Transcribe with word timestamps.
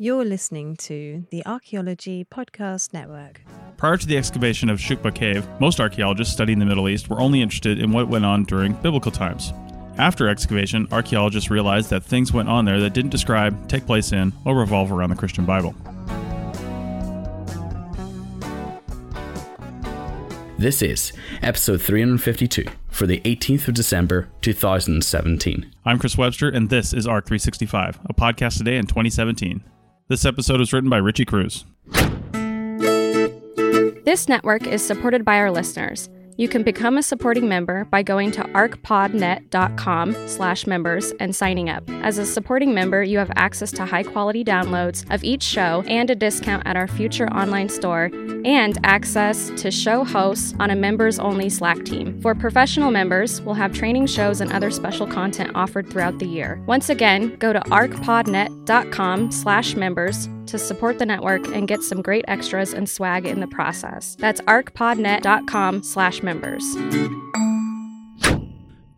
You're 0.00 0.24
listening 0.24 0.76
to 0.76 1.26
the 1.32 1.44
Archaeology 1.44 2.24
Podcast 2.24 2.92
Network. 2.92 3.40
Prior 3.76 3.96
to 3.96 4.06
the 4.06 4.16
excavation 4.16 4.70
of 4.70 4.78
Shuqba 4.78 5.12
Cave, 5.12 5.44
most 5.58 5.80
archaeologists 5.80 6.32
studying 6.32 6.60
the 6.60 6.66
Middle 6.66 6.88
East 6.88 7.10
were 7.10 7.20
only 7.20 7.42
interested 7.42 7.80
in 7.80 7.90
what 7.90 8.06
went 8.06 8.24
on 8.24 8.44
during 8.44 8.74
biblical 8.74 9.10
times. 9.10 9.52
After 9.96 10.28
excavation, 10.28 10.86
archaeologists 10.92 11.50
realized 11.50 11.90
that 11.90 12.04
things 12.04 12.32
went 12.32 12.48
on 12.48 12.64
there 12.64 12.78
that 12.78 12.92
didn't 12.92 13.10
describe, 13.10 13.68
take 13.68 13.86
place 13.86 14.12
in, 14.12 14.32
or 14.44 14.56
revolve 14.56 14.92
around 14.92 15.10
the 15.10 15.16
Christian 15.16 15.44
Bible. 15.44 15.74
This 20.58 20.80
is 20.80 21.12
episode 21.42 21.82
352 21.82 22.66
for 22.88 23.08
the 23.08 23.18
18th 23.22 23.66
of 23.66 23.74
December 23.74 24.28
2017. 24.42 25.74
I'm 25.84 25.98
Chris 25.98 26.16
Webster, 26.16 26.48
and 26.48 26.70
this 26.70 26.92
is 26.92 27.08
ARC 27.08 27.26
365, 27.26 27.98
a 28.04 28.14
podcast 28.14 28.58
today 28.58 28.76
in 28.76 28.86
2017. 28.86 29.64
This 30.08 30.24
episode 30.24 30.58
was 30.58 30.72
written 30.72 30.88
by 30.88 30.96
Richie 30.96 31.26
Cruz. 31.26 31.66
This 34.06 34.26
network 34.26 34.66
is 34.66 34.82
supported 34.82 35.22
by 35.22 35.36
our 35.36 35.50
listeners. 35.50 36.08
You 36.38 36.48
can 36.48 36.62
become 36.62 36.98
a 36.98 37.02
supporting 37.02 37.48
member 37.48 37.84
by 37.86 38.04
going 38.04 38.30
to 38.30 38.42
arcpodnet.com 38.42 40.28
slash 40.28 40.68
members 40.68 41.12
and 41.18 41.34
signing 41.34 41.68
up. 41.68 41.82
As 42.04 42.18
a 42.18 42.24
supporting 42.24 42.72
member, 42.72 43.02
you 43.02 43.18
have 43.18 43.32
access 43.34 43.72
to 43.72 43.84
high-quality 43.84 44.44
downloads 44.44 45.04
of 45.12 45.24
each 45.24 45.42
show 45.42 45.82
and 45.88 46.08
a 46.10 46.14
discount 46.14 46.64
at 46.64 46.76
our 46.76 46.86
future 46.86 47.28
online 47.30 47.68
store 47.68 48.12
and 48.44 48.78
access 48.84 49.50
to 49.56 49.72
show 49.72 50.04
hosts 50.04 50.54
on 50.60 50.70
a 50.70 50.76
members-only 50.76 51.50
Slack 51.50 51.84
team. 51.84 52.20
For 52.20 52.36
professional 52.36 52.92
members, 52.92 53.42
we'll 53.42 53.56
have 53.56 53.72
training 53.72 54.06
shows 54.06 54.40
and 54.40 54.52
other 54.52 54.70
special 54.70 55.08
content 55.08 55.50
offered 55.56 55.90
throughout 55.90 56.20
the 56.20 56.26
year. 56.26 56.62
Once 56.66 56.88
again, 56.88 57.34
go 57.40 57.52
to 57.52 57.58
arcpodnet.com 57.62 59.32
slash 59.32 59.74
members 59.74 60.28
to 60.48 60.58
support 60.58 60.98
the 60.98 61.06
network 61.06 61.46
and 61.48 61.68
get 61.68 61.82
some 61.82 62.02
great 62.02 62.24
extras 62.28 62.74
and 62.74 62.88
swag 62.88 63.26
in 63.26 63.40
the 63.40 63.46
process. 63.46 64.16
That's 64.18 64.40
arcpodnet.com 64.42 65.82
slash 65.82 66.22
members. 66.22 66.64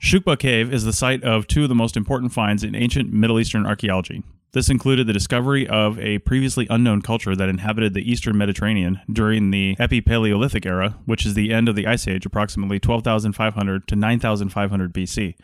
Shuqba 0.00 0.38
Cave 0.38 0.72
is 0.72 0.84
the 0.84 0.94
site 0.94 1.22
of 1.22 1.46
two 1.46 1.64
of 1.64 1.68
the 1.68 1.74
most 1.74 1.96
important 1.96 2.32
finds 2.32 2.64
in 2.64 2.74
ancient 2.74 3.12
Middle 3.12 3.38
Eastern 3.38 3.66
archaeology. 3.66 4.22
This 4.52 4.68
included 4.68 5.06
the 5.06 5.12
discovery 5.12 5.68
of 5.68 5.96
a 6.00 6.18
previously 6.18 6.66
unknown 6.68 7.02
culture 7.02 7.36
that 7.36 7.48
inhabited 7.48 7.94
the 7.94 8.10
eastern 8.10 8.36
Mediterranean 8.36 9.00
during 9.12 9.52
the 9.52 9.76
Epipaleolithic 9.76 10.66
era, 10.66 10.96
which 11.04 11.24
is 11.24 11.34
the 11.34 11.52
end 11.52 11.68
of 11.68 11.76
the 11.76 11.86
Ice 11.86 12.08
Age, 12.08 12.26
approximately 12.26 12.80
12,500 12.80 13.86
to 13.86 13.94
9,500 13.94 14.92
BC, 14.92 15.36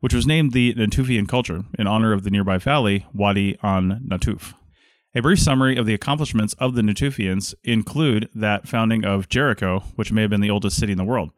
which 0.00 0.14
was 0.14 0.26
named 0.26 0.52
the 0.52 0.72
Natufian 0.74 1.28
culture 1.28 1.64
in 1.78 1.86
honor 1.86 2.14
of 2.14 2.22
the 2.22 2.30
nearby 2.30 2.56
valley 2.56 3.04
Wadi 3.12 3.58
an 3.62 4.00
Natuf. 4.08 4.54
A 5.16 5.22
brief 5.22 5.38
summary 5.38 5.76
of 5.76 5.86
the 5.86 5.94
accomplishments 5.94 6.54
of 6.54 6.74
the 6.74 6.82
Natufians 6.82 7.54
include 7.62 8.28
that 8.34 8.66
founding 8.66 9.04
of 9.04 9.28
Jericho, 9.28 9.84
which 9.94 10.10
may 10.10 10.22
have 10.22 10.30
been 10.30 10.40
the 10.40 10.50
oldest 10.50 10.76
city 10.76 10.90
in 10.90 10.98
the 10.98 11.04
world. 11.04 11.30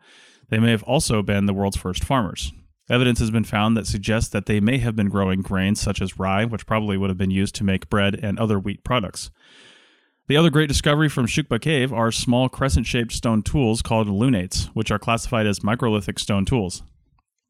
They 0.49 0.59
may 0.59 0.71
have 0.71 0.83
also 0.85 1.21
been 1.21 1.45
the 1.45 1.53
world's 1.53 1.77
first 1.77 2.03
farmers. 2.03 2.53
Evidence 2.89 3.19
has 3.19 3.31
been 3.31 3.45
found 3.45 3.77
that 3.77 3.87
suggests 3.87 4.31
that 4.31 4.47
they 4.47 4.61
may 4.61 4.79
have 4.79 4.97
been 4.97 5.11
growing 5.11 5.43
grains 5.43 5.79
such 5.79 6.01
as 6.01 6.19
rye, 6.19 6.47
which 6.47 6.67
probably 6.67 6.97
would 6.97 7.11
have 7.11 7.19
been 7.19 7.31
used 7.31 7.55
to 7.57 7.65
make 7.65 7.91
bread 7.91 8.19
and 8.23 8.39
other 8.39 8.59
wheat 8.59 8.83
products. 8.83 9.31
The 10.27 10.39
other 10.39 10.49
great 10.49 10.69
discovery 10.69 11.11
from 11.11 11.27
Shuqba 11.27 11.61
Cave 11.61 11.93
are 11.93 12.11
small 12.11 12.49
crescent 12.49 12.87
shaped 12.87 13.13
stone 13.13 13.43
tools 13.43 13.83
called 13.83 14.09
lunates, 14.09 14.69
which 14.69 14.91
are 14.91 14.99
classified 14.99 15.47
as 15.47 15.61
microlithic 15.61 16.19
stone 16.19 16.47
tools. 16.47 16.83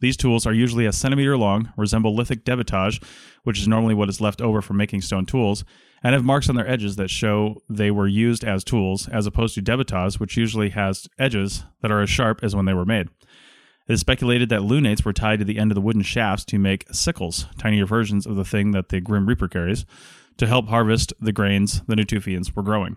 These 0.01 0.17
tools 0.17 0.47
are 0.47 0.53
usually 0.53 0.85
a 0.85 0.93
centimeter 0.93 1.37
long, 1.39 1.73
resemble 1.77 2.15
lithic 2.15 2.45
debitage, 2.45 3.03
which 3.45 3.59
is 3.59 3.69
normally 3.69 3.95
what 3.95 4.09
is 4.09 4.21
left 4.21 4.43
over 4.43 4.61
from 4.61 4.77
making 4.77 5.01
stone 5.01 5.25
tools, 5.25 5.65
and 6.03 6.13
have 6.13 6.25
marks 6.25 6.49
on 6.49 6.55
their 6.55 6.69
edges 6.69 6.97
that 6.97 7.09
show 7.09 7.63
they 7.69 7.91
were 7.91 8.07
used 8.07 8.45
as 8.45 8.63
tools, 8.63 9.09
as 9.09 9.27
opposed 9.27 9.55
to 9.55 9.63
debitage, 9.63 10.21
which 10.21 10.37
usually 10.37 10.71
has 10.71 11.09
edges 11.19 11.65
that 11.81 11.91
are 11.91 12.03
as 12.03 12.11
sharp 12.11 12.41
as 12.43 12.55
when 12.55 12.67
they 12.67 12.75
were 12.75 12.85
made. 12.85 13.09
It 13.89 13.93
is 13.95 14.01
speculated 14.01 14.49
that 14.51 14.61
lunates 14.61 15.05
were 15.05 15.13
tied 15.13 15.39
to 15.39 15.45
the 15.45 15.59
end 15.59 15.71
of 15.71 15.77
the 15.77 15.81
wooden 15.81 16.03
shafts 16.03 16.45
to 16.47 16.59
make 16.59 16.93
sickles, 16.93 17.47
tinier 17.57 17.87
versions 17.87 18.27
of 18.27 18.37
the 18.37 18.45
thing 18.45 18.73
that 18.73 18.91
the 18.91 19.01
Grim 19.01 19.27
Reaper 19.27 19.49
carries, 19.49 19.87
to 20.37 20.47
help 20.47 20.69
harvest 20.69 21.15
the 21.21 21.33
grains 21.33 21.81
the 21.87 21.95
Natufians 21.95 22.55
were 22.55 22.63
growing. 22.63 22.97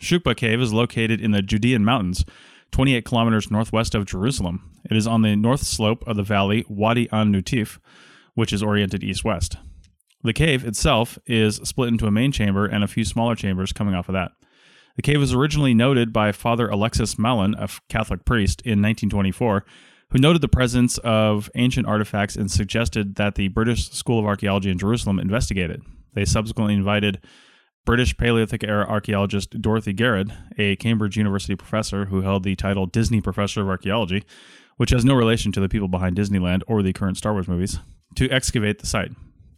Shuqba 0.00 0.36
Cave 0.36 0.60
is 0.60 0.72
located 0.72 1.20
in 1.20 1.32
the 1.32 1.42
Judean 1.42 1.84
Mountains, 1.84 2.24
28 2.74 3.04
kilometers 3.04 3.52
northwest 3.52 3.94
of 3.94 4.04
Jerusalem. 4.04 4.68
It 4.90 4.96
is 4.96 5.06
on 5.06 5.22
the 5.22 5.36
north 5.36 5.62
slope 5.62 6.02
of 6.08 6.16
the 6.16 6.24
valley 6.24 6.64
Wadi 6.68 7.08
an 7.12 7.32
Natuf, 7.32 7.78
which 8.34 8.52
is 8.52 8.64
oriented 8.64 9.04
east 9.04 9.22
west. 9.22 9.56
The 10.24 10.32
cave 10.32 10.64
itself 10.64 11.16
is 11.24 11.60
split 11.62 11.90
into 11.90 12.08
a 12.08 12.10
main 12.10 12.32
chamber 12.32 12.66
and 12.66 12.82
a 12.82 12.88
few 12.88 13.04
smaller 13.04 13.36
chambers 13.36 13.72
coming 13.72 13.94
off 13.94 14.08
of 14.08 14.14
that. 14.14 14.32
The 14.96 15.02
cave 15.02 15.20
was 15.20 15.32
originally 15.32 15.72
noted 15.72 16.12
by 16.12 16.32
Father 16.32 16.66
Alexis 16.66 17.16
Mallon, 17.16 17.54
a 17.54 17.68
Catholic 17.88 18.24
priest, 18.24 18.60
in 18.62 18.82
1924, 18.82 19.64
who 20.10 20.18
noted 20.18 20.42
the 20.42 20.48
presence 20.48 20.98
of 20.98 21.48
ancient 21.54 21.86
artifacts 21.86 22.34
and 22.34 22.50
suggested 22.50 23.14
that 23.14 23.36
the 23.36 23.46
British 23.46 23.88
School 23.90 24.18
of 24.18 24.26
Archaeology 24.26 24.70
in 24.70 24.78
Jerusalem 24.78 25.20
investigate 25.20 25.70
it. 25.70 25.80
They 26.14 26.24
subsequently 26.24 26.74
invited 26.74 27.20
British 27.84 28.16
Paleolithic 28.16 28.64
era 28.64 28.86
archaeologist 28.88 29.60
Dorothy 29.60 29.92
Garrod, 29.92 30.32
a 30.58 30.76
Cambridge 30.76 31.16
University 31.16 31.54
professor 31.54 32.06
who 32.06 32.22
held 32.22 32.42
the 32.42 32.56
title 32.56 32.86
Disney 32.86 33.20
Professor 33.20 33.60
of 33.60 33.68
Archaeology, 33.68 34.24
which 34.76 34.90
has 34.90 35.04
no 35.04 35.14
relation 35.14 35.52
to 35.52 35.60
the 35.60 35.68
people 35.68 35.88
behind 35.88 36.16
Disneyland 36.16 36.62
or 36.66 36.82
the 36.82 36.92
current 36.92 37.18
Star 37.18 37.32
Wars 37.32 37.48
movies, 37.48 37.78
to 38.16 38.30
excavate 38.30 38.78
the 38.78 38.86
site. 38.86 39.10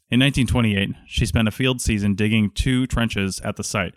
In 0.09 0.21
1928, 0.21 0.91
she 1.07 1.27
spent 1.27 1.49
a 1.49 1.53
field 1.53 1.81
season 1.81 2.15
digging 2.15 2.51
two 2.51 2.87
trenches 2.87 3.41
at 3.41 3.57
the 3.57 3.65
site, 3.65 3.95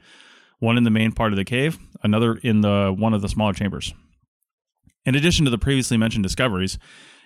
one 0.60 0.78
in 0.78 0.84
the 0.84 0.90
main 0.90 1.12
part 1.12 1.34
of 1.34 1.38
the 1.38 1.46
cave, 1.46 1.78
another 2.04 2.36
in 2.36 2.62
the 2.62 2.94
one 2.96 3.14
of 3.14 3.22
the 3.22 3.30
smaller 3.30 3.54
chambers. 3.54 3.94
In 5.06 5.16
addition 5.16 5.46
to 5.46 5.52
the 5.52 5.58
previously 5.58 5.98
mentioned 5.98 6.24
discoveries, 6.24 6.78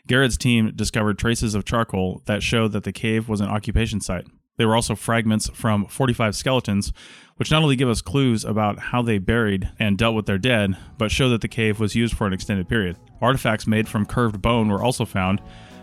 Garrod's 0.08 0.38
team 0.38 0.72
discovered 0.76 1.18
traces 1.18 1.56
of 1.56 1.66
charcoal 1.66 2.22
that 2.26 2.44
showed 2.44 2.72
that 2.74 2.84
the 2.84 2.92
cave 2.92 3.28
was 3.28 3.42
an 3.42 3.48
occupation 3.48 4.00
site. 4.02 4.28
There 4.58 4.68
were 4.68 4.76
also 4.76 4.96
fragments 4.96 5.50
from 5.54 5.86
45 5.88 6.36
skeletons, 6.36 6.94
which 7.38 7.50
not 7.50 7.64
only 7.64 7.76
give 7.76 7.90
us 7.90 8.02
clues 8.02 8.46
about 8.46 8.80
how 8.80 9.02
they 9.02 9.18
buried 9.18 9.70
and 9.80 9.98
dealt 9.98 10.16
with 10.16 10.28
their 10.28 10.38
dead, 10.38 10.78
but 10.98 11.12
show 11.12 11.30
that 11.30 11.42
the 11.42 11.48
cave 11.48 11.80
was 11.80 11.96
used 11.96 12.16
for 12.16 12.28
an 12.28 12.34
extended 12.34 12.70
period. 12.70 12.98
Artifacts 13.22 13.66
made 13.66 13.88
from 13.88 14.06
curved 14.06 14.42
bone 14.42 14.70
were 14.70 14.84
also 14.84 15.06
found, 15.06 15.40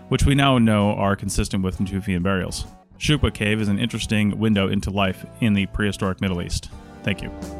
which 0.09 0.25
we 0.25 0.35
now 0.35 0.59
know 0.59 0.93
are 0.93 1.17
consistent 1.17 1.65
with 1.65 1.79
Natufian 1.79 2.23
burials. 2.23 2.67
Shuqba 2.99 3.33
Cave 3.33 3.61
is 3.61 3.69
an 3.69 3.79
interesting 3.79 4.39
window 4.39 4.69
into 4.69 4.91
life 4.91 5.25
in 5.41 5.55
the 5.55 5.67
prehistoric 5.67 6.21
Middle 6.21 6.43
East. 6.43 6.71
Thank 7.03 7.23
you. 7.23 7.60